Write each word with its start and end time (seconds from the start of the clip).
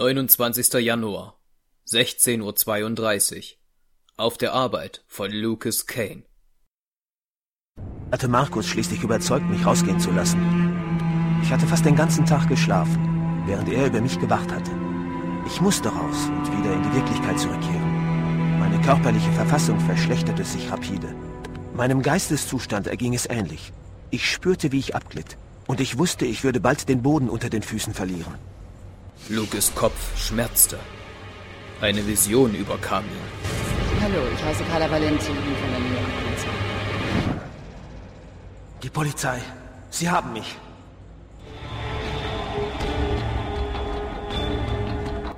29. 0.00 0.72
Januar, 0.80 1.38
16.32 1.86 3.36
Uhr. 3.36 3.44
Auf 4.16 4.38
der 4.38 4.54
Arbeit 4.54 5.04
von 5.06 5.30
Lucas 5.30 5.84
Kane. 5.84 6.22
Hatte 8.10 8.26
Markus 8.28 8.66
schließlich 8.66 9.02
überzeugt, 9.02 9.44
mich 9.50 9.66
rausgehen 9.66 10.00
zu 10.00 10.10
lassen. 10.10 10.40
Ich 11.42 11.50
hatte 11.50 11.66
fast 11.66 11.84
den 11.84 11.96
ganzen 11.96 12.24
Tag 12.24 12.48
geschlafen, 12.48 13.44
während 13.44 13.68
er 13.68 13.88
über 13.88 14.00
mich 14.00 14.18
gewacht 14.18 14.50
hatte. 14.50 14.70
Ich 15.46 15.60
musste 15.60 15.90
raus 15.90 16.30
und 16.30 16.58
wieder 16.58 16.72
in 16.72 16.82
die 16.82 16.94
Wirklichkeit 16.94 17.38
zurückkehren. 17.38 18.58
Meine 18.58 18.80
körperliche 18.80 19.32
Verfassung 19.32 19.78
verschlechterte 19.80 20.46
sich 20.46 20.72
rapide. 20.72 21.14
Meinem 21.74 22.00
Geisteszustand 22.00 22.86
erging 22.86 23.12
es 23.12 23.28
ähnlich. 23.28 23.70
Ich 24.08 24.30
spürte, 24.30 24.72
wie 24.72 24.78
ich 24.78 24.94
abglitt. 24.94 25.36
Und 25.66 25.78
ich 25.78 25.98
wusste, 25.98 26.24
ich 26.24 26.42
würde 26.42 26.60
bald 26.60 26.88
den 26.88 27.02
Boden 27.02 27.28
unter 27.28 27.50
den 27.50 27.62
Füßen 27.62 27.92
verlieren. 27.92 28.34
Lucas 29.30 29.72
Kopf 29.76 30.18
schmerzte. 30.18 30.76
Eine 31.80 32.04
Vision 32.04 32.52
überkam 32.52 33.04
ihn. 33.04 34.02
Hallo, 34.02 34.22
ich 34.34 34.44
heiße 34.44 34.64
Carla 34.64 34.90
Valenti, 34.90 35.28
bin 35.28 35.54
von 35.54 35.70
der 35.70 35.78
New 35.78 35.94
York 35.94 36.24
Polizei. 36.24 36.48
Die 38.82 38.90
Polizei. 38.90 39.40
Sie 39.90 40.10
haben 40.10 40.32
mich. 40.32 40.56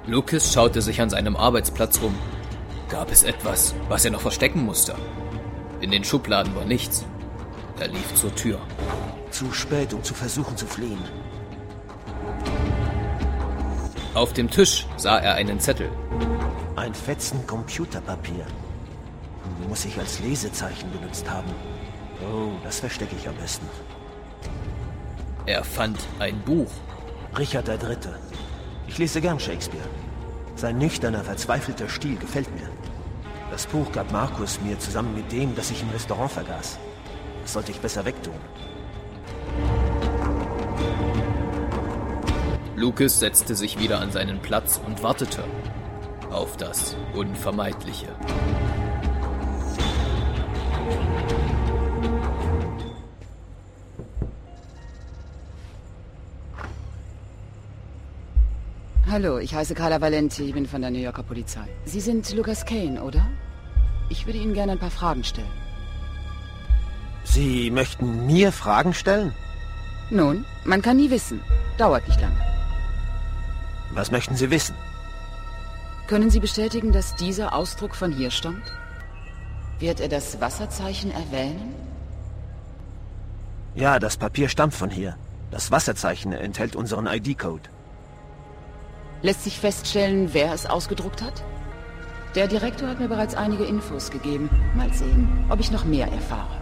Lucas 0.07 0.51
schaute 0.55 0.81
sich 0.81 1.03
an 1.03 1.11
seinem 1.11 1.37
Arbeitsplatz 1.37 1.99
um. 1.99 2.15
Gab 2.89 3.13
es 3.13 3.25
etwas, 3.25 3.75
was 3.91 4.07
er 4.07 4.13
noch 4.13 4.23
verstecken 4.23 4.65
musste? 4.65 4.95
In 5.83 5.91
den 5.91 6.05
Schubladen 6.05 6.55
war 6.57 6.65
nichts. 6.65 7.05
Er 7.79 7.89
lief 7.89 8.15
zur 8.15 8.35
Tür. 8.35 8.59
Zu 9.31 9.53
spät, 9.53 9.93
um 9.93 10.03
zu 10.03 10.15
versuchen 10.15 10.57
zu 10.57 10.67
fliehen. 10.67 11.05
Auf 14.15 14.35
dem 14.35 14.51
Tisch 14.51 14.87
sah 14.99 15.19
er 15.21 15.37
einen 15.37 15.59
Zettel. 15.59 15.91
Ein 16.77 16.93
Fetzen 16.93 17.47
Computerpapier. 17.47 18.47
Muss 19.71 19.87
ich 19.87 19.99
als 19.99 20.21
Lesezeichen 20.21 20.93
benutzt 20.93 21.31
haben. 21.31 21.51
Oh, 22.21 22.51
das 22.63 22.81
verstecke 22.81 23.17
ich 23.17 23.27
am 23.27 23.35
besten. 23.37 23.67
Er 25.47 25.65
fand 25.65 25.99
ein 26.19 26.39
Buch. 26.43 26.71
Richard 27.39 27.69
III. 27.69 27.97
Ich 28.87 28.99
lese 28.99 29.23
gern 29.23 29.41
Shakespeare. 29.41 29.89
Sein 30.57 30.77
nüchterner, 30.77 31.25
verzweifelter 31.25 31.89
Stil 31.89 32.17
gefällt 32.17 32.55
mir. 32.55 32.69
Das 33.51 33.67
Buch 33.67 33.91
gab 33.93 34.13
Markus 34.13 34.61
mir 34.61 34.79
zusammen 34.79 35.15
mit 35.15 35.33
dem, 35.33 35.57
das 35.57 35.71
ich 35.71 35.81
im 35.81 35.89
Restaurant 35.89 36.33
vergaß. 36.33 36.79
Das 37.41 37.55
sollte 37.55 37.73
ich 37.73 37.81
besser 37.81 38.05
wegtun. 38.05 38.35
Lucas 42.83 43.21
setzte 43.21 43.55
sich 43.55 43.79
wieder 43.79 44.01
an 44.01 44.11
seinen 44.11 44.41
Platz 44.41 44.81
und 44.85 45.05
wartete 45.05 45.45
auf 46.33 46.57
das 46.57 46.97
Unvermeidliche. 47.15 48.09
Hallo, 59.09 59.39
ich 59.39 59.55
heiße 59.55 59.77
Carla 59.77 60.01
Valenti, 60.01 60.51
bin 60.51 60.67
von 60.67 60.81
der 60.81 60.91
New 60.91 60.99
Yorker 60.99 61.23
Polizei. 61.23 61.69
Sie 61.85 62.01
sind 62.01 62.35
Lucas 62.35 62.67
Kane, 62.67 63.01
oder? 63.01 63.31
Ich 64.11 64.27
würde 64.27 64.41
Ihnen 64.41 64.55
gerne 64.55 64.73
ein 64.73 64.81
paar 64.81 64.91
Fragen 64.91 65.23
stellen. 65.23 65.47
Sie 67.23 67.71
möchten 67.71 68.27
mir 68.27 68.51
Fragen 68.51 68.93
stellen? 68.93 69.33
Nun, 70.11 70.45
man 70.65 70.83
kann 70.83 70.97
nie 70.97 71.11
wissen. 71.11 71.41
Dauert 71.79 72.09
nicht 72.09 72.21
lange. 72.21 72.52
Was 73.95 74.11
möchten 74.11 74.37
Sie 74.37 74.51
wissen? 74.51 74.75
Können 76.07 76.31
Sie 76.31 76.41
bestätigen, 76.41 76.93
dass 76.93 77.15
dieser 77.15 77.55
Ausdruck 77.55 77.95
von 77.95 78.13
hier 78.13 78.31
stammt? 78.31 78.73
Wird 79.79 80.01
er 80.01 80.09
das 80.09 80.41
Wasserzeichen 80.41 81.11
erwähnen? 81.11 81.75
Ja, 83.75 83.99
das 83.99 84.17
Papier 84.17 84.49
stammt 84.49 84.75
von 84.75 84.91
hier. 84.91 85.17
Das 85.51 85.71
Wasserzeichen 85.71 86.33
enthält 86.33 86.77
unseren 86.77 87.07
ID-Code. 87.07 87.69
Lässt 89.23 89.45
sich 89.45 89.59
feststellen, 89.59 90.31
wer 90.33 90.53
es 90.53 90.67
ausgedruckt 90.67 91.23
hat? 91.23 91.45
Der 92.35 92.49
Direktor 92.49 92.89
hat 92.89 92.99
mir 92.99 93.09
bereits 93.09 93.35
einige 93.35 93.65
Infos 93.65 94.11
gegeben. 94.11 94.49
Mal 94.75 94.93
sehen, 94.93 95.29
ob 95.51 95.61
ich 95.61 95.71
noch 95.71 95.85
mehr 95.85 96.11
erfahre. 96.11 96.57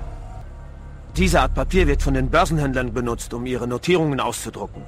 Diese 1.17 1.41
Art 1.41 1.55
Papier 1.55 1.87
wird 1.87 2.03
von 2.03 2.15
den 2.15 2.31
Börsenhändlern 2.31 2.93
benutzt, 2.93 3.33
um 3.35 3.47
ihre 3.47 3.67
Notierungen 3.67 4.21
auszudrucken. 4.21 4.83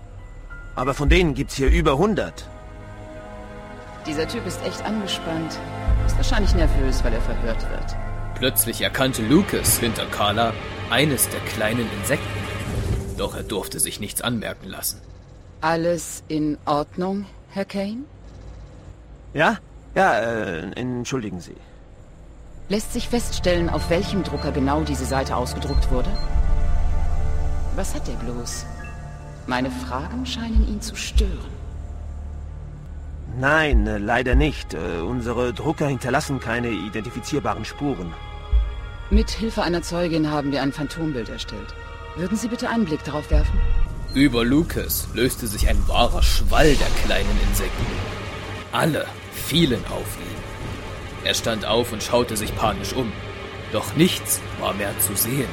Aber 0.75 0.95
von 0.95 1.09
denen 1.09 1.35
gibt's 1.35 1.55
hier 1.55 1.71
über 1.71 1.93
100. 1.93 2.49
Dieser 4.07 4.27
Typ 4.27 4.47
ist 4.47 4.61
echt 4.65 4.83
angespannt. 4.85 5.59
Ist 6.07 6.17
wahrscheinlich 6.17 6.55
nervös, 6.55 7.05
weil 7.05 7.13
er 7.13 7.21
verhört 7.21 7.63
wird. 7.71 7.97
Plötzlich 8.35 8.81
erkannte 8.81 9.23
Lucas 9.23 9.79
hinter 9.79 10.07
Carla 10.07 10.53
eines 10.91 11.29
der 11.29 11.41
kleinen 11.41 11.87
Insekten. 12.01 12.27
Doch 13.17 13.37
er 13.37 13.43
durfte 13.43 13.79
sich 13.79 14.01
nichts 14.01 14.23
anmerken 14.23 14.69
lassen. 14.69 15.01
Alles 15.61 16.25
in 16.27 16.59
Ordnung, 16.65 17.27
Herr 17.51 17.65
Kane? 17.65 18.05
Ja? 19.35 19.59
Ja, 19.95 20.19
äh, 20.19 20.73
entschuldigen 20.73 21.41
Sie. 21.41 21.55
Lässt 22.69 22.93
sich 22.93 23.09
feststellen, 23.09 23.69
auf 23.69 23.91
welchem 23.91 24.25
Drucker 24.25 24.51
genau 24.51 24.83
diese 24.83 25.05
Seite 25.05 25.37
ausgedruckt 25.37 25.91
wurde? 25.91 26.11
Was 27.77 27.95
hat 27.95 28.09
er 28.09 28.15
bloß? 28.17 28.67
Meine 29.47 29.71
Fragen 29.71 30.25
scheinen 30.25 30.67
ihn 30.69 30.81
zu 30.81 30.95
stören. 30.95 31.53
Nein, 33.39 33.87
äh, 33.87 33.99
leider 33.99 34.35
nicht. 34.35 34.75
Äh, 34.75 35.01
unsere 35.01 35.53
Drucker 35.53 35.89
hinterlassen 35.89 36.39
keine 36.39 36.71
identifizierbaren 36.71 37.65
Spuren. 37.65 38.13
Mit 39.11 39.31
Hilfe 39.31 39.63
einer 39.63 39.83
Zeugin 39.83 40.31
haben 40.31 40.53
wir 40.53 40.63
ein 40.63 40.73
Phantombild 40.73 41.29
erstellt. 41.29 41.75
Würden 42.17 42.37
Sie 42.37 42.49
bitte 42.49 42.69
einen 42.69 42.85
Blick 42.85 43.05
darauf 43.05 43.31
werfen? 43.31 43.59
Über 44.15 44.45
Lucas 44.45 45.09
löste 45.15 45.47
sich 45.47 45.69
ein 45.69 45.89
wahrer 45.89 46.23
Schwall 46.23 46.75
der 46.75 46.89
kleinen 47.05 47.41
Insekten. 47.49 47.87
Alle 48.71 49.07
fielen 49.33 49.83
auf 49.87 50.19
ihn. 50.19 51.25
Er 51.25 51.35
stand 51.35 51.65
auf 51.65 51.93
und 51.93 52.03
schaute 52.03 52.37
sich 52.37 52.55
panisch 52.55 52.93
um. 52.93 53.11
Doch 53.73 53.97
nichts 53.97 54.41
war 54.61 54.75
mehr 54.75 54.99
zu 55.01 55.17
sehen. 55.17 55.49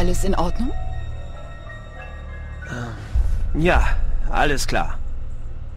Alles 0.00 0.24
in 0.24 0.34
Ordnung? 0.34 0.72
Ja, 3.52 3.86
alles 4.30 4.66
klar. 4.66 4.98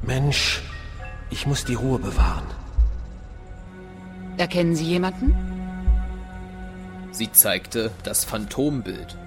Mensch, 0.02 0.62
ich 1.30 1.46
muss 1.46 1.66
die 1.66 1.74
Ruhe 1.74 2.00
bewahren. 2.00 2.46
Erkennen 4.38 4.78
Sie 4.78 4.86
jemanden? 4.86 5.36
Sie 7.12 7.34
zeigte 7.34 7.92
das 8.04 8.24
Phantombild. 8.24 9.18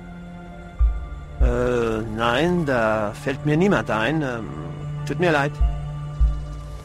Äh, 1.42 2.00
nein, 2.16 2.64
da 2.64 3.12
fällt 3.22 3.44
mir 3.44 3.58
niemand 3.58 3.90
ein. 3.90 4.22
Ähm, 4.22 4.48
tut 5.06 5.20
mir 5.20 5.30
leid. 5.30 5.52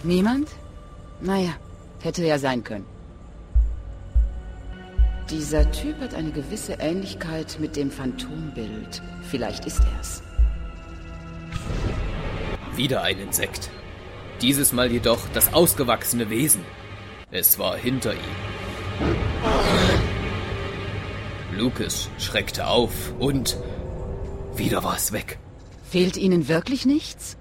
Niemand? 0.03 0.49
Naja, 1.21 1.53
hätte 2.01 2.25
ja 2.25 2.37
sein 2.39 2.61
können. 2.61 2.85
Dieser 5.31 5.71
Typ 5.71 5.97
hat 6.01 6.13
eine 6.13 6.31
gewisse 6.31 6.73
Ähnlichkeit 6.73 7.57
mit 7.61 7.77
dem 7.77 7.89
Phantombild. 7.89 9.01
Vielleicht 9.29 9.65
ist 9.65 9.79
er's. 9.97 10.21
Wieder 12.75 13.01
ein 13.03 13.17
Insekt. 13.17 13.69
Dieses 14.41 14.73
Mal 14.73 14.91
jedoch 14.91 15.21
das 15.33 15.53
ausgewachsene 15.53 16.29
Wesen. 16.29 16.65
Es 17.31 17.57
war 17.57 17.77
hinter 17.77 18.13
ihm. 18.13 18.19
Lucas 21.57 22.09
schreckte 22.17 22.67
auf 22.67 23.13
und 23.17 23.55
wieder 24.57 24.83
war 24.83 24.97
es 24.97 25.13
weg. 25.13 25.39
Fehlt 25.89 26.17
Ihnen 26.17 26.49
wirklich 26.49 26.85
nichts? 26.85 27.37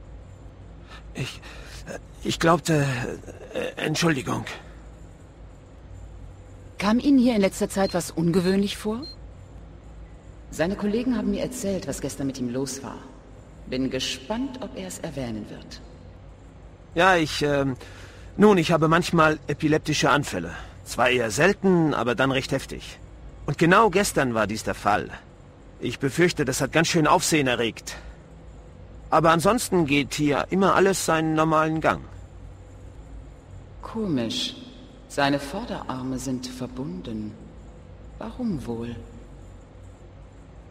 Ich, 1.15 1.41
äh, 1.89 1.99
ich 2.23 2.39
glaubte, 2.39 2.87
äh, 3.53 3.83
Entschuldigung. 3.85 4.45
Kam 6.81 6.99
Ihnen 6.99 7.19
hier 7.19 7.35
in 7.35 7.43
letzter 7.43 7.69
Zeit 7.69 7.93
was 7.93 8.11
ungewöhnlich 8.11 8.79
vor? 8.79 9.03
Seine 10.51 10.77
Kollegen 10.77 11.15
haben 11.15 11.31
mir 11.31 11.43
erzählt, 11.43 11.87
was 11.87 12.01
gestern 12.01 12.27
mit 12.27 12.39
ihm 12.39 12.49
los 12.49 12.83
war. 12.83 12.97
Bin 13.67 13.91
gespannt, 13.91 14.61
ob 14.63 14.75
er 14.79 14.89
es 14.89 14.99
erwähnen 14.99 15.45
wird. 15.51 15.83
Ja, 16.95 17.17
ich, 17.17 17.43
ähm, 17.43 17.77
nun, 18.39 18.57
ich 18.57 18.73
habe 18.73 18.89
manchmal 18.89 19.39
epileptische 19.47 20.09
Anfälle. 20.09 20.53
Zwar 20.87 21.11
eher 21.11 21.31
selten, 21.31 21.93
aber 21.93 22.15
dann 22.15 22.33
recht 22.33 22.51
heftig. 22.51 22.99
Und 23.45 23.59
genau 23.59 23.91
gestern 23.91 24.33
war 24.33 24.47
dies 24.47 24.65
der 24.65 24.75
Fall. 24.75 25.11
Ich 25.81 25.99
befürchte, 25.99 26.47
das 26.47 26.63
hat 26.63 26.73
ganz 26.73 26.89
schön 26.89 27.07
Aufsehen 27.07 27.47
erregt. 27.47 27.97
Aber 29.11 29.33
ansonsten 29.33 29.85
geht 29.85 30.15
hier 30.15 30.47
immer 30.49 30.75
alles 30.77 31.05
seinen 31.05 31.35
normalen 31.35 31.83
Gang. 31.83 32.01
Komisch. 33.83 34.55
Seine 35.11 35.41
Vorderarme 35.41 36.21
sind 36.21 36.47
verbunden. 36.47 37.33
Warum 38.19 38.65
wohl? 38.65 38.95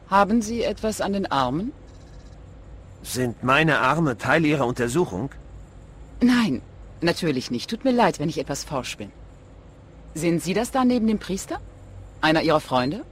Haben 0.10 0.42
Sie 0.42 0.64
etwas 0.64 1.02
an 1.02 1.12
den 1.12 1.30
Armen? 1.30 1.74
Sind 3.04 3.44
meine 3.44 3.80
Arme 3.80 4.18
Teil 4.18 4.46
Ihrer 4.46 4.66
Untersuchung? 4.66 5.30
Nein, 6.22 6.62
natürlich 7.02 7.52
nicht. 7.52 7.70
Tut 7.70 7.84
mir 7.84 7.92
leid, 7.92 8.20
wenn 8.20 8.30
ich 8.30 8.38
etwas 8.38 8.64
forsch 8.64 8.96
bin. 8.96 9.12
Sind 10.16 10.42
Sie 10.42 10.54
das 10.54 10.72
da 10.72 10.86
neben 10.86 11.08
dem 11.08 11.20
Priester? 11.20 11.60
Einer 12.22 12.42
Ihrer 12.42 12.62
Freunde? 12.62 13.04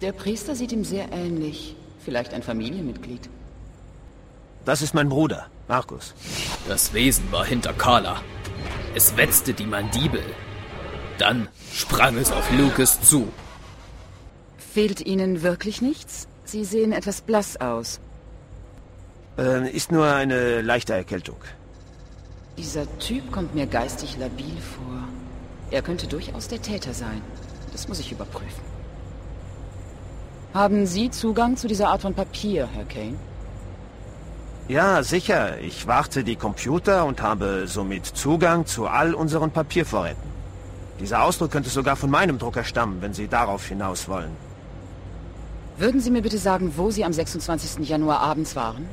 Der 0.00 0.12
Priester 0.12 0.54
sieht 0.56 0.72
ihm 0.72 0.84
sehr 0.84 1.12
ähnlich. 1.12 1.76
Vielleicht 2.02 2.32
ein 2.32 2.42
Familienmitglied. 2.42 3.28
Das 4.64 4.80
ist 4.80 4.94
mein 4.94 5.10
Bruder, 5.10 5.48
Markus. 5.68 6.14
Das 6.66 6.94
Wesen 6.94 7.30
war 7.30 7.44
hinter 7.44 7.74
Carla. 7.74 8.22
Es 8.94 9.16
wetzte 9.16 9.54
die 9.54 9.66
Mandibel. 9.66 10.22
Dann 11.18 11.48
sprang 11.72 12.16
es 12.16 12.32
auf 12.32 12.50
Lucas 12.50 13.00
zu. 13.02 13.28
Fehlt 14.58 15.00
Ihnen 15.06 15.42
wirklich 15.42 15.80
nichts? 15.80 16.26
Sie 16.44 16.64
sehen 16.64 16.92
etwas 16.92 17.20
blass 17.20 17.60
aus. 17.60 18.00
Äh, 19.38 19.70
ist 19.70 19.92
nur 19.92 20.06
eine 20.06 20.60
leichte 20.62 20.94
Erkältung. 20.94 21.36
Dieser 22.58 22.86
Typ 22.98 23.30
kommt 23.30 23.54
mir 23.54 23.66
geistig 23.66 24.16
labil 24.18 24.56
vor. 24.60 25.08
Er 25.70 25.82
könnte 25.82 26.08
durchaus 26.08 26.48
der 26.48 26.60
Täter 26.60 26.92
sein. 26.92 27.22
Das 27.72 27.86
muss 27.86 28.00
ich 28.00 28.10
überprüfen. 28.10 28.64
Haben 30.52 30.84
Sie 30.86 31.10
Zugang 31.10 31.56
zu 31.56 31.68
dieser 31.68 31.90
Art 31.90 32.02
von 32.02 32.14
Papier, 32.14 32.68
Herr 32.74 32.84
Kane? 32.86 33.16
Ja, 34.70 35.02
sicher. 35.02 35.58
Ich 35.58 35.88
warte 35.88 36.22
die 36.22 36.36
Computer 36.36 37.04
und 37.04 37.20
habe 37.22 37.64
somit 37.66 38.06
Zugang 38.06 38.66
zu 38.66 38.86
all 38.86 39.14
unseren 39.14 39.50
Papiervorräten. 39.50 40.30
Dieser 41.00 41.24
Ausdruck 41.24 41.50
könnte 41.50 41.70
sogar 41.70 41.96
von 41.96 42.08
meinem 42.08 42.38
Drucker 42.38 42.62
stammen, 42.62 43.02
wenn 43.02 43.12
Sie 43.12 43.26
darauf 43.26 43.66
hinaus 43.66 44.06
wollen. 44.06 44.30
Würden 45.76 46.00
Sie 46.00 46.12
mir 46.12 46.22
bitte 46.22 46.38
sagen, 46.38 46.74
wo 46.76 46.92
Sie 46.92 47.04
am 47.04 47.12
26. 47.12 47.88
Januar 47.88 48.20
abends 48.20 48.54
waren? 48.54 48.86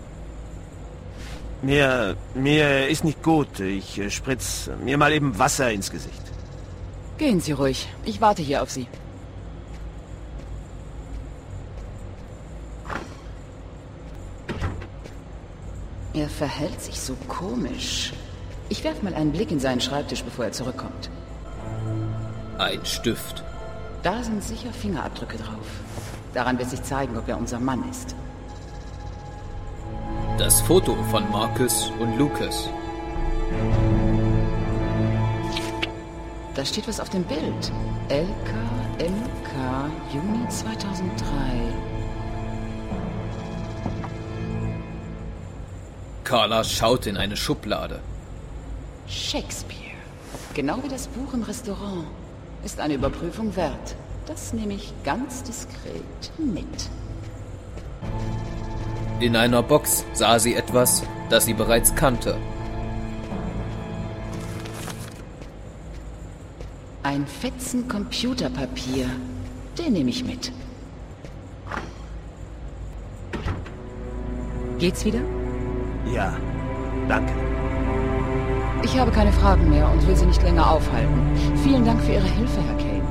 Mir, 1.61 2.15
mir 2.33 2.87
ist 2.87 3.03
nicht 3.03 3.21
gut. 3.21 3.59
Ich 3.59 3.99
äh, 3.99 4.09
spritz 4.09 4.71
mir 4.83 4.97
mal 4.97 5.13
eben 5.13 5.37
Wasser 5.37 5.71
ins 5.71 5.91
Gesicht. 5.91 6.23
Gehen 7.19 7.39
Sie 7.39 7.51
ruhig. 7.51 7.87
Ich 8.03 8.19
warte 8.19 8.41
hier 8.41 8.63
auf 8.63 8.71
Sie. 8.71 8.87
Er 16.17 16.29
verhält 16.29 16.81
sich 16.81 16.99
so 16.99 17.15
komisch. 17.27 18.11
Ich 18.69 18.83
werfe 18.83 19.05
mal 19.05 19.13
einen 19.13 19.31
Blick 19.31 19.51
in 19.51 19.59
seinen 19.59 19.79
Schreibtisch, 19.79 20.23
bevor 20.23 20.45
er 20.45 20.51
zurückkommt. 20.51 21.11
Ein 22.57 22.83
Stift. 22.83 23.43
Da 24.01 24.23
sind 24.23 24.43
sicher 24.43 24.73
Fingerabdrücke 24.73 25.37
drauf. 25.37 25.67
Daran 26.33 26.57
wird 26.57 26.71
sich 26.71 26.81
zeigen, 26.81 27.15
ob 27.17 27.27
er 27.27 27.37
unser 27.37 27.59
Mann 27.59 27.87
ist. 27.91 28.15
Das 30.39 30.59
Foto 30.61 30.95
von 31.11 31.29
Marcus 31.31 31.91
und 31.99 32.17
Lucas. 32.17 32.67
Da 36.55 36.65
steht 36.65 36.87
was 36.87 36.99
auf 36.99 37.11
dem 37.11 37.25
Bild. 37.25 37.71
LKMK 38.09 39.91
Juni 40.11 40.49
2003. 40.49 41.86
Carla 46.27 46.65
schaute 46.65 47.09
in 47.09 47.15
eine 47.15 47.37
Schublade. 47.37 48.01
Shakespeare. 49.07 49.95
Genau 50.53 50.83
wie 50.83 50.89
das 50.89 51.07
Buch 51.07 51.33
im 51.33 51.43
Restaurant. 51.43 52.05
Ist 52.65 52.81
eine 52.81 52.95
Überprüfung 52.95 53.55
wert. 53.55 53.95
Das 54.25 54.51
nehme 54.51 54.73
ich 54.73 54.93
ganz 55.05 55.41
diskret 55.43 56.03
mit. 56.37 56.89
In 59.21 59.37
einer 59.37 59.63
Box 59.63 60.03
sah 60.11 60.37
sie 60.37 60.55
etwas, 60.55 61.03
das 61.29 61.45
sie 61.45 61.53
bereits 61.53 61.95
kannte. 61.95 62.35
Ein 67.03 67.25
Fetzen 67.25 67.87
Computerpapier. 67.87 69.09
Den 69.77 69.93
nehme 69.93 70.09
ich 70.09 70.25
mit. 70.25 70.51
Geht's 74.77 75.05
wieder? 75.05 75.21
Ja, 76.13 76.33
danke. 77.07 77.33
Ich 78.83 78.97
habe 78.97 79.11
keine 79.11 79.31
Fragen 79.31 79.69
mehr 79.69 79.89
und 79.91 80.07
will 80.07 80.15
Sie 80.15 80.25
nicht 80.25 80.41
länger 80.43 80.69
aufhalten. 80.71 81.57
Vielen 81.63 81.85
Dank 81.85 82.01
für 82.01 82.13
Ihre 82.13 82.23
Hilfe, 82.23 82.61
Herr 82.61 82.77
Kane. 82.77 83.03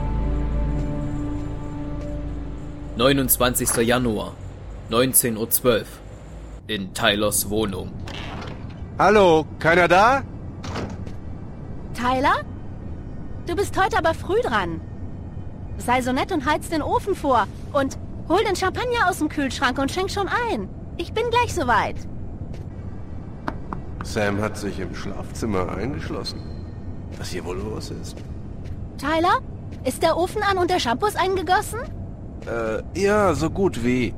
29. 2.97 3.77
Januar, 3.87 4.33
19.12 4.91 5.65
Uhr. 5.65 5.83
In 6.69 6.95
Tylers 6.95 7.51
Wohnung. 7.51 7.93
Hallo, 8.99 9.45
keiner 9.59 9.87
da? 9.87 10.23
Tyler? 11.95 12.37
Du 13.47 13.55
bist 13.55 13.79
heute 13.81 13.99
aber 13.99 14.15
früh 14.15 14.41
dran. 14.43 14.81
Sei 15.79 16.01
so 16.01 16.13
nett 16.13 16.33
und 16.33 16.47
heiz 16.47 16.69
den 16.69 16.83
Ofen 16.83 17.15
vor 17.15 17.47
und 17.73 17.99
hol 18.29 18.43
den 18.43 18.57
Champagner 18.57 19.09
aus 19.09 19.19
dem 19.19 19.29
Kühlschrank 19.29 19.79
und 19.79 19.93
schenk 19.93 20.11
schon 20.11 20.29
ein. 20.29 20.69
Ich 20.97 21.13
bin 21.13 21.29
gleich 21.31 21.55
soweit. 21.55 21.97
Sam 24.07 24.41
hat 24.41 24.57
sich 24.57 24.79
im 24.79 24.95
Schlafzimmer 24.95 25.69
eingeschlossen. 25.77 26.41
Was 27.19 27.31
hier 27.31 27.45
wohl 27.45 27.57
los 27.57 27.91
ist? 27.91 28.17
Tyler? 28.99 29.41
Ist 29.85 30.03
der 30.03 30.17
Ofen 30.17 30.43
an 30.43 30.59
und 30.59 30.71
der 30.71 30.79
Shampoo 30.79 31.07
ist 31.07 31.19
eingegossen? 31.19 31.81
Äh, 32.47 32.83
ja, 33.01 33.35
so 33.35 33.51
gut 33.51 33.85
wie. 33.85 34.15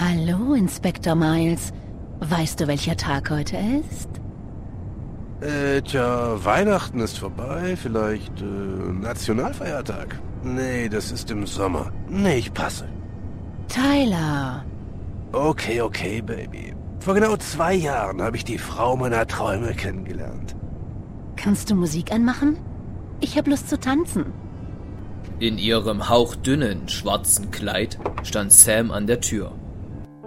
Hallo, 0.00 0.54
Inspektor 0.54 1.14
Miles. 1.14 1.72
Weißt 2.20 2.58
du, 2.58 2.66
welcher 2.68 2.96
Tag 2.96 3.30
heute 3.30 3.58
ist? 3.58 4.17
Äh, 5.40 5.82
tja, 5.82 6.44
Weihnachten 6.44 7.00
ist 7.00 7.18
vorbei, 7.18 7.76
vielleicht 7.76 8.40
äh, 8.40 8.44
Nationalfeiertag. 8.44 10.18
Nee, 10.42 10.88
das 10.88 11.12
ist 11.12 11.30
im 11.30 11.46
Sommer. 11.46 11.92
Nee, 12.08 12.38
ich 12.38 12.52
passe. 12.52 12.88
Tyler. 13.68 14.64
Okay, 15.32 15.80
okay, 15.80 16.20
Baby. 16.22 16.74
Vor 17.00 17.14
genau 17.14 17.36
zwei 17.36 17.74
Jahren 17.74 18.20
habe 18.20 18.36
ich 18.36 18.44
die 18.44 18.58
Frau 18.58 18.96
meiner 18.96 19.26
Träume 19.26 19.74
kennengelernt. 19.74 20.56
Kannst 21.36 21.70
du 21.70 21.76
Musik 21.76 22.10
anmachen? 22.10 22.58
Ich 23.20 23.38
hab 23.38 23.46
Lust 23.46 23.68
zu 23.68 23.78
tanzen. 23.78 24.26
In 25.38 25.56
ihrem 25.56 26.08
hauchdünnen, 26.08 26.88
schwarzen 26.88 27.52
Kleid 27.52 27.98
stand 28.24 28.50
Sam 28.50 28.90
an 28.90 29.06
der 29.06 29.20
Tür. 29.20 29.52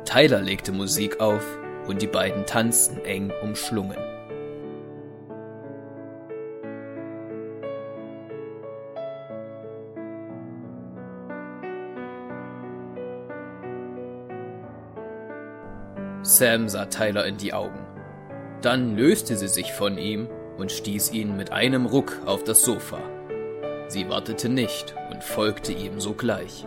Tyler 0.05 0.41
legte 0.41 0.71
Musik 0.71 1.19
auf 1.19 1.43
und 1.87 2.01
die 2.01 2.07
beiden 2.07 2.45
tanzten 2.45 2.99
eng 2.99 3.31
umschlungen. 3.43 3.97
Sam 16.31 16.69
sah 16.69 16.85
Tyler 16.85 17.25
in 17.25 17.35
die 17.35 17.53
Augen. 17.53 17.85
Dann 18.61 18.95
löste 18.95 19.35
sie 19.35 19.49
sich 19.49 19.73
von 19.73 19.97
ihm 19.97 20.29
und 20.57 20.71
stieß 20.71 21.11
ihn 21.11 21.35
mit 21.35 21.51
einem 21.51 21.85
Ruck 21.85 22.19
auf 22.25 22.45
das 22.45 22.63
Sofa. 22.63 22.99
Sie 23.89 24.07
wartete 24.07 24.47
nicht 24.47 24.95
und 25.11 25.23
folgte 25.23 25.73
ihm 25.73 25.99
sogleich. 25.99 26.65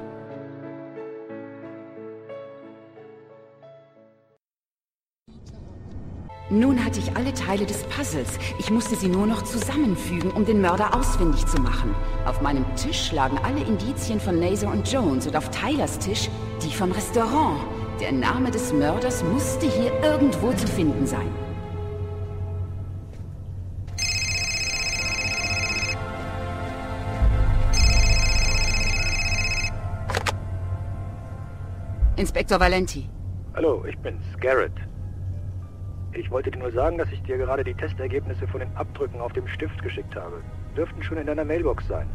Nun 6.50 6.84
hatte 6.84 7.00
ich 7.00 7.16
alle 7.16 7.32
Teile 7.32 7.64
des 7.64 7.84
Puzzles. 7.84 8.38
Ich 8.58 8.70
musste 8.70 8.94
sie 8.96 9.08
nur 9.08 9.26
noch 9.26 9.42
zusammenfügen, 9.42 10.30
um 10.30 10.44
den 10.44 10.60
Mörder 10.60 10.94
ausfindig 10.94 11.46
zu 11.46 11.58
machen. 11.58 11.94
Auf 12.26 12.42
meinem 12.42 12.66
Tisch 12.76 13.12
lagen 13.12 13.38
alle 13.42 13.64
Indizien 13.64 14.20
von 14.20 14.38
Naser 14.38 14.70
und 14.70 14.92
Jones 14.92 15.26
und 15.26 15.34
auf 15.34 15.50
Tylers 15.50 15.98
Tisch 15.98 16.28
die 16.62 16.72
vom 16.72 16.92
Restaurant. 16.92 17.73
Der 18.00 18.10
Name 18.10 18.50
des 18.50 18.72
Mörders 18.72 19.22
musste 19.22 19.66
hier 19.66 19.92
irgendwo 20.02 20.52
zu 20.52 20.66
finden 20.66 21.06
sein. 21.06 21.30
Inspektor 32.16 32.58
Valenti. 32.58 33.08
Hallo, 33.54 33.84
ich 33.84 33.96
bin's, 33.98 34.24
Garrett. 34.40 34.72
Ich 36.12 36.30
wollte 36.30 36.50
dir 36.50 36.58
nur 36.58 36.72
sagen, 36.72 36.98
dass 36.98 37.10
ich 37.12 37.22
dir 37.22 37.38
gerade 37.38 37.62
die 37.62 37.74
Testergebnisse 37.74 38.46
von 38.48 38.60
den 38.60 38.76
Abdrücken 38.76 39.20
auf 39.20 39.32
dem 39.32 39.46
Stift 39.46 39.80
geschickt 39.82 40.16
habe. 40.16 40.42
Dürften 40.76 41.02
schon 41.02 41.18
in 41.18 41.26
deiner 41.26 41.44
Mailbox 41.44 41.86
sein. 41.86 42.08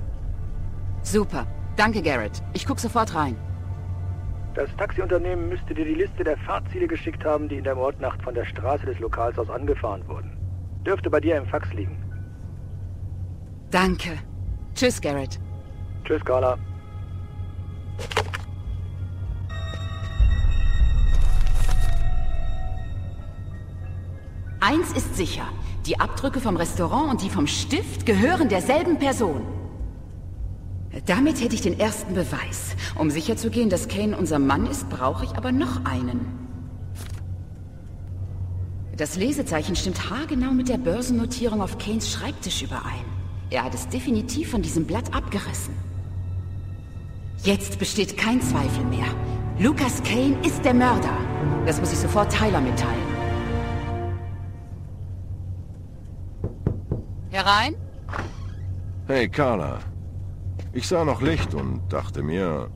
Super. 1.03 1.47
Danke, 1.77 2.01
Garrett. 2.01 2.43
Ich 2.53 2.65
guck 2.65 2.79
sofort 2.79 3.15
rein. 3.15 3.37
Das 4.55 4.69
Taxiunternehmen 4.77 5.49
müsste 5.49 5.73
dir 5.73 5.85
die 5.85 5.93
Liste 5.93 6.23
der 6.23 6.37
Fahrziele 6.37 6.87
geschickt 6.87 7.23
haben, 7.23 7.47
die 7.47 7.57
in 7.57 7.63
der 7.63 7.75
Mordnacht 7.75 8.21
von 8.23 8.33
der 8.33 8.45
Straße 8.45 8.85
des 8.85 8.99
Lokals 8.99 9.37
aus 9.37 9.49
angefahren 9.49 10.07
wurden. 10.07 10.35
Dürfte 10.85 11.09
bei 11.09 11.19
dir 11.19 11.37
im 11.37 11.45
Fax 11.45 11.71
liegen. 11.73 11.97
Danke. 13.69 14.17
Tschüss, 14.73 14.99
Garrett. 14.99 15.39
Tschüss, 16.03 16.23
Carla. 16.25 16.57
Eins 24.59 24.91
ist 24.93 25.15
sicher. 25.15 25.47
Die 25.85 25.99
Abdrücke 25.99 26.39
vom 26.39 26.57
Restaurant 26.57 27.11
und 27.11 27.21
die 27.21 27.29
vom 27.29 27.47
Stift 27.47 28.05
gehören 28.05 28.49
derselben 28.49 28.99
Person. 28.99 29.58
Damit 31.05 31.41
hätte 31.41 31.55
ich 31.55 31.61
den 31.61 31.79
ersten 31.79 32.13
Beweis. 32.13 32.75
Um 32.95 33.11
sicherzugehen, 33.11 33.69
dass 33.69 33.87
Kane 33.87 34.17
unser 34.17 34.39
Mann 34.39 34.65
ist, 34.65 34.89
brauche 34.89 35.25
ich 35.25 35.35
aber 35.35 35.51
noch 35.51 35.85
einen. 35.85 36.39
Das 38.97 39.15
Lesezeichen 39.15 39.75
stimmt 39.75 40.09
haargenau 40.09 40.51
mit 40.51 40.67
der 40.67 40.77
Börsennotierung 40.77 41.61
auf 41.61 41.77
Kanes 41.77 42.11
Schreibtisch 42.11 42.63
überein. 42.63 43.05
Er 43.49 43.63
hat 43.63 43.73
es 43.73 43.87
definitiv 43.87 44.51
von 44.51 44.61
diesem 44.61 44.85
Blatt 44.85 45.13
abgerissen. 45.15 45.73
Jetzt 47.43 47.79
besteht 47.79 48.17
kein 48.17 48.41
Zweifel 48.41 48.83
mehr. 48.85 49.07
Lucas 49.57 50.03
Kane 50.03 50.37
ist 50.45 50.65
der 50.65 50.73
Mörder. 50.73 51.17
Das 51.65 51.79
muss 51.79 51.93
ich 51.93 51.99
sofort 51.99 52.31
Tyler 52.33 52.59
mitteilen. 52.59 53.19
Herein? 57.29 57.75
Hey, 59.07 59.29
Carla. 59.29 59.79
Ich 60.73 60.87
sah 60.87 61.03
noch 61.03 61.21
Licht 61.21 61.53
und 61.53 61.81
dachte 61.89 62.23
mir, 62.23 62.69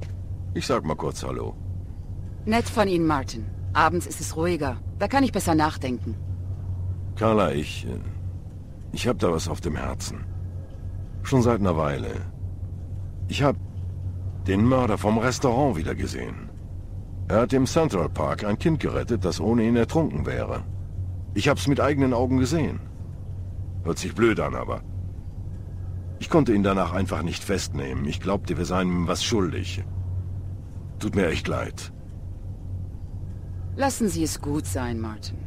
ich 0.54 0.66
sag 0.66 0.84
mal 0.86 0.96
kurz 0.96 1.24
Hallo. 1.24 1.56
Nett 2.46 2.68
von 2.70 2.88
Ihnen, 2.88 3.08
Martin. 3.08 3.46
Abends 3.74 4.06
ist 4.06 4.22
es 4.22 4.36
ruhiger. 4.36 4.78
Da 5.00 5.08
kann 5.08 5.24
ich 5.24 5.32
besser 5.32 5.56
nachdenken. 5.56 6.16
Carla, 7.16 7.52
ich... 7.52 7.88
Ich 8.92 9.08
hab 9.08 9.18
da 9.20 9.32
was 9.32 9.48
auf 9.48 9.62
dem 9.62 9.76
Herzen. 9.76 10.26
Schon 11.24 11.42
seit 11.42 11.60
einer 11.60 11.78
Weile. 11.78 12.12
Ich 13.28 13.42
hab 13.42 13.56
den 14.46 14.66
Mörder 14.66 14.98
vom 14.98 15.18
Restaurant 15.18 15.76
wieder 15.78 15.96
gesehen. 15.96 16.50
Er 17.28 17.42
hat 17.42 17.54
im 17.54 17.66
Central 17.66 18.10
Park 18.10 18.44
ein 18.44 18.60
Kind 18.60 18.80
gerettet, 18.80 19.26
das 19.26 19.40
ohne 19.40 19.64
ihn 19.64 19.76
ertrunken 19.76 20.26
wäre. 20.26 20.64
Ich 21.34 21.48
hab's 21.48 21.68
mit 21.68 21.80
eigenen 21.80 22.14
Augen 22.14 22.38
gesehen. 22.38 22.82
Hört 23.84 23.98
sich 23.98 24.14
blöd 24.14 24.40
an, 24.40 24.54
aber... 24.54 24.82
Ich 26.24 26.30
konnte 26.30 26.54
ihn 26.54 26.64
danach 26.64 26.94
einfach 26.94 27.22
nicht 27.22 27.44
festnehmen. 27.44 28.06
Ich 28.06 28.22
glaubte, 28.22 28.58
wir 28.58 28.64
seien 28.64 28.88
ihm 28.88 29.08
was 29.10 29.26
schuldig. 29.26 29.84
Tut 30.98 31.18
mir 31.18 31.28
echt 31.28 31.50
leid. 31.50 31.92
Lassen 33.76 34.08
Sie 34.08 34.24
es 34.24 34.40
gut 34.40 34.66
sein, 34.66 35.02
Martin. 35.02 35.40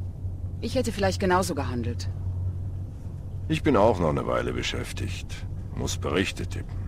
Ich 0.60 0.74
hätte 0.74 0.92
vielleicht 0.92 1.18
genauso 1.18 1.54
gehandelt. 1.54 2.10
Ich 3.48 3.62
bin 3.62 3.74
auch 3.74 3.98
noch 4.00 4.10
eine 4.10 4.26
Weile 4.26 4.52
beschäftigt. 4.52 5.46
Muss 5.74 5.96
Berichte 5.96 6.46
tippen. 6.46 6.82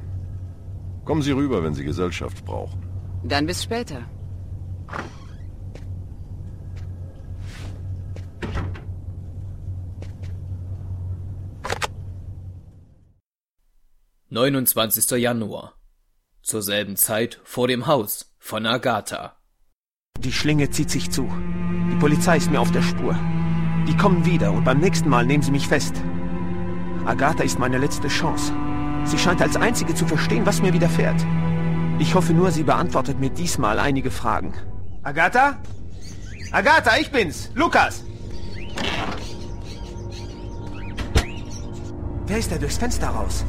Kommen 1.06 1.22
Sie 1.22 1.32
rüber, 1.32 1.64
wenn 1.64 1.72
Sie 1.72 1.84
Gesellschaft 1.84 2.44
brauchen. 2.44 2.82
Dann 3.24 3.46
bis 3.46 3.62
später. 3.62 4.02
Neunundzwanzigster 14.38 15.16
Januar. 15.16 15.72
Zur 16.42 16.62
selben 16.62 16.94
Zeit 16.94 17.40
vor 17.42 17.66
dem 17.66 17.88
Haus 17.88 18.36
von 18.38 18.66
Agatha. 18.66 19.34
Die 20.20 20.30
Schlinge 20.30 20.70
zieht 20.70 20.92
sich 20.92 21.10
zu. 21.10 21.28
Die 21.90 21.96
Polizei 21.96 22.36
ist 22.36 22.48
mir 22.48 22.60
auf 22.60 22.70
der 22.70 22.82
Spur. 22.82 23.18
Die 23.88 23.96
kommen 23.96 24.24
wieder 24.24 24.52
und 24.52 24.62
beim 24.62 24.78
nächsten 24.78 25.08
Mal 25.08 25.26
nehmen 25.26 25.42
sie 25.42 25.50
mich 25.50 25.66
fest. 25.66 25.92
Agatha 27.04 27.42
ist 27.42 27.58
meine 27.58 27.78
letzte 27.78 28.06
Chance. 28.06 28.52
Sie 29.06 29.18
scheint 29.18 29.42
als 29.42 29.56
einzige 29.56 29.92
zu 29.96 30.06
verstehen, 30.06 30.46
was 30.46 30.62
mir 30.62 30.72
widerfährt. 30.72 31.20
Ich 31.98 32.14
hoffe 32.14 32.32
nur, 32.32 32.52
sie 32.52 32.62
beantwortet 32.62 33.18
mir 33.18 33.30
diesmal 33.30 33.80
einige 33.80 34.12
Fragen. 34.12 34.54
Agatha? 35.02 35.60
Agatha, 36.52 36.96
ich 36.96 37.10
bin's! 37.10 37.50
Lukas! 37.56 38.04
Wer 42.28 42.38
ist 42.38 42.52
da 42.52 42.56
durchs 42.56 42.78
Fenster 42.78 43.08
raus? 43.08 43.44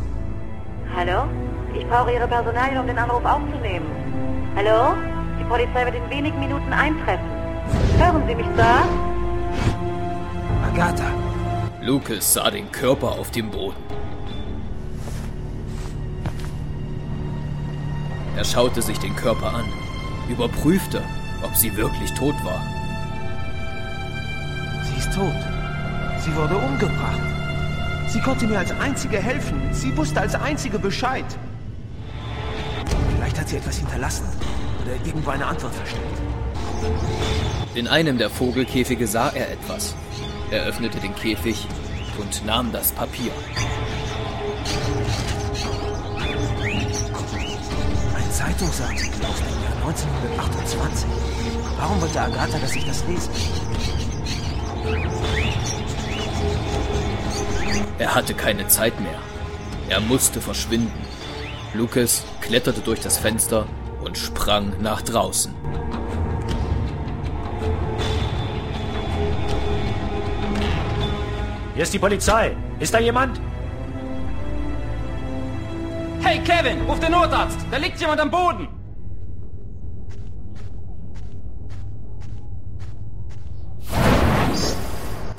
Hallo? 0.99 1.29
Ich 1.73 1.87
brauche 1.87 2.11
Ihre 2.11 2.27
Personalien, 2.27 2.77
um 2.77 2.85
den 2.85 2.97
Anruf 2.97 3.23
aufzunehmen. 3.23 3.85
Hallo? 4.53 4.97
Die 5.39 5.45
Polizei 5.45 5.85
wird 5.85 5.95
in 5.95 6.09
wenigen 6.09 6.37
Minuten 6.37 6.73
eintreffen. 6.73 7.25
Hören 7.97 8.21
Sie 8.27 8.35
mich, 8.35 8.45
Sir? 8.57 8.83
Agatha! 10.67 11.05
Lucas 11.81 12.33
sah 12.33 12.51
den 12.51 12.69
Körper 12.73 13.11
auf 13.11 13.31
dem 13.31 13.49
Boden. 13.49 13.81
Er 18.35 18.43
schaute 18.43 18.81
sich 18.81 18.99
den 18.99 19.15
Körper 19.15 19.53
an, 19.53 19.71
überprüfte, 20.27 21.01
ob 21.43 21.55
sie 21.55 21.77
wirklich 21.77 22.13
tot 22.13 22.35
war. 22.43 22.61
Sie 24.83 24.97
ist 24.97 25.13
tot. 25.13 25.39
Sie 26.17 26.35
wurde 26.35 26.57
umgebracht. 26.57 27.38
Sie 28.11 28.19
konnte 28.21 28.47
mir 28.47 28.57
als 28.57 28.71
einzige 28.71 29.17
helfen. 29.17 29.69
Sie 29.71 29.95
wusste 29.95 30.19
als 30.19 30.33
einzige 30.33 30.79
Bescheid. 30.79 31.25
Vielleicht 33.15 33.39
hat 33.39 33.49
sie 33.49 33.57
etwas 33.57 33.77
hinterlassen 33.77 34.25
oder 34.81 34.93
irgendwo 35.05 35.29
eine 35.29 35.45
Antwort 35.45 35.75
versteckt. 35.75 36.03
In 37.75 37.87
einem 37.87 38.17
der 38.17 38.31
Vogelkäfige 38.31 39.05
sah 39.05 39.29
er 39.29 39.51
etwas. 39.51 39.95
Er 40.49 40.63
öffnete 40.63 40.99
den 40.99 41.13
Käfig 41.15 41.67
und 42.17 42.43
nahm 42.45 42.71
das 42.71 42.91
Papier. 42.91 43.31
Ein 48.15 48.31
Zeitungsartikel 48.31 49.25
aus 49.25 49.37
dem 49.37 49.63
Jahr 49.63 49.75
1928. 49.85 51.09
Warum 51.77 52.01
wollte 52.01 52.21
Agatha, 52.21 52.57
dass 52.57 52.75
ich 52.75 52.85
das 52.85 53.05
lese? 53.07 53.29
Er 57.99 58.15
hatte 58.15 58.33
keine 58.33 58.65
Zeit 58.67 58.97
mehr. 59.01 59.19
Er 59.89 59.99
musste 59.99 60.39
verschwinden. 60.39 61.05
Lucas 61.73 62.23
kletterte 62.39 62.79
durch 62.79 63.01
das 63.01 63.17
Fenster 63.17 63.67
und 64.03 64.17
sprang 64.17 64.73
nach 64.81 65.01
draußen. 65.01 65.53
Hier 71.73 71.83
ist 71.83 71.93
die 71.93 71.99
Polizei. 71.99 72.55
Ist 72.79 72.93
da 72.93 72.99
jemand? 72.99 73.39
Hey 76.21 76.39
Kevin, 76.39 76.81
ruf 76.87 76.99
den 76.99 77.11
Notarzt! 77.11 77.59
Da 77.69 77.77
liegt 77.77 77.99
jemand 77.99 78.21
am 78.21 78.31
Boden! 78.31 78.78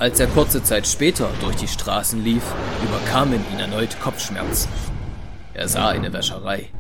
Als 0.01 0.19
er 0.19 0.27
kurze 0.29 0.63
Zeit 0.63 0.87
später 0.87 1.29
durch 1.43 1.57
die 1.57 1.69
Straßen 1.69 2.25
lief, 2.25 2.43
überkamen 2.83 3.45
ihn 3.53 3.61
erneut 3.61 4.01
Kopfschmerzen. 4.01 4.71
Er 5.53 5.69
sah 5.69 5.89
eine 5.89 6.11
Wäscherei. 6.11 6.71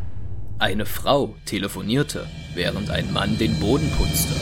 Eine 0.58 0.86
Frau 0.86 1.34
telefonierte, 1.44 2.26
während 2.54 2.88
ein 2.88 3.12
Mann 3.12 3.36
den 3.36 3.60
Boden 3.60 3.90
putzte. 3.90 4.32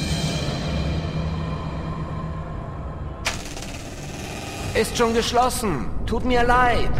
Ist 4.80 4.96
schon 4.96 5.12
geschlossen. 5.12 5.86
Tut 6.06 6.24
mir 6.24 6.44
leid. 6.44 6.92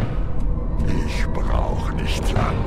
Ich 1.07 1.25
brauch 1.27 1.93
nicht 1.93 2.29
lang. 2.33 2.57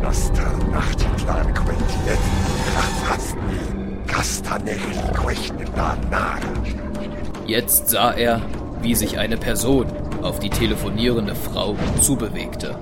Nostra 0.00 0.50
nachtiglan 0.72 1.52
castanelli 1.52 1.52
quechnenanal. 1.52 3.87
Jetzt 7.46 7.88
sah 7.88 8.10
er, 8.10 8.42
wie 8.82 8.96
sich 8.96 9.16
eine 9.16 9.36
Person 9.36 9.86
auf 10.22 10.40
die 10.40 10.50
telefonierende 10.50 11.36
Frau 11.36 11.76
zubewegte. 12.00 12.76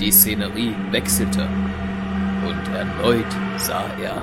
Die 0.00 0.10
Szenerie 0.10 0.74
wechselte 0.90 1.48
und 2.48 2.74
erneut 2.74 3.32
sah 3.58 3.86
er 4.02 4.20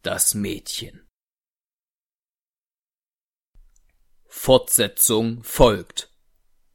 das 0.00 0.34
Mädchen. 0.34 1.06
Fortsetzung 4.26 5.42
folgt. 5.42 6.13